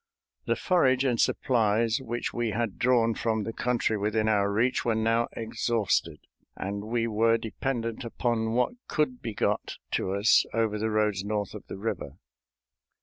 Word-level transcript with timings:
The 0.47 0.55
forage 0.55 1.03
and 1.05 1.21
supplies 1.21 2.01
which 2.01 2.33
we 2.33 2.49
had 2.49 2.79
drawn 2.79 3.13
from 3.13 3.43
the 3.43 3.53
country 3.53 3.99
within 3.99 4.27
our 4.27 4.51
reach 4.51 4.83
were 4.83 4.95
now 4.95 5.27
exhausted, 5.33 6.21
and 6.55 6.85
we 6.85 7.05
were 7.05 7.37
dependent 7.37 8.03
upon 8.03 8.53
what 8.53 8.73
could 8.87 9.21
be 9.21 9.35
got 9.35 9.77
to 9.91 10.13
us 10.15 10.43
over 10.55 10.79
the 10.79 10.89
roads 10.89 11.23
north 11.23 11.53
of 11.53 11.67
the 11.67 11.77
river. 11.77 12.13